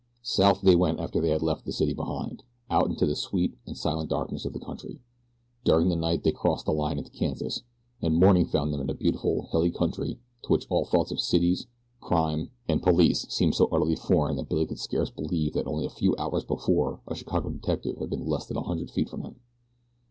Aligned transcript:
South 0.23 0.61
they 0.61 0.75
went 0.75 0.99
after 0.99 1.21
they 1.21 1.29
had 1.29 1.43
left 1.43 1.63
the 1.63 1.71
city 1.71 1.93
behind, 1.93 2.41
out 2.71 2.89
into 2.89 3.05
the 3.05 3.15
sweet 3.15 3.55
and 3.67 3.77
silent 3.77 4.09
darkness 4.09 4.45
of 4.45 4.53
the 4.53 4.59
country. 4.59 4.99
During 5.63 5.89
the 5.89 5.95
night 5.95 6.23
they 6.23 6.31
crossed 6.31 6.65
the 6.65 6.71
line 6.73 6.97
into 6.97 7.11
Kansas, 7.11 7.61
and 8.01 8.15
morning 8.19 8.47
found 8.47 8.73
them 8.73 8.81
in 8.81 8.89
a 8.89 8.95
beautiful, 8.95 9.47
hilly 9.51 9.69
country 9.69 10.17
to 10.41 10.49
which 10.53 10.65
all 10.71 10.85
thoughts 10.85 11.11
of 11.11 11.19
cities, 11.19 11.67
crime, 11.99 12.49
and 12.67 12.81
police 12.81 13.27
seemed 13.29 13.53
so 13.53 13.67
utterly 13.71 13.95
foreign 13.95 14.37
that 14.37 14.49
Billy 14.49 14.65
could 14.65 14.79
scarce 14.79 15.11
believe 15.11 15.53
that 15.53 15.67
only 15.67 15.85
a 15.85 15.89
few 15.91 16.15
hours 16.17 16.43
before 16.45 17.01
a 17.07 17.13
Chicago 17.13 17.51
detective 17.51 17.97
had 17.99 18.09
been 18.09 18.25
less 18.25 18.47
than 18.47 18.57
a 18.57 18.63
hundred 18.63 18.89
feet 18.89 19.07
from 19.07 19.21
him. 19.21 19.35